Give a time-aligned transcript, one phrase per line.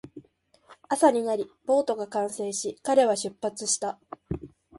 [0.89, 3.99] 朝になり、ボートが完成し、彼は出発した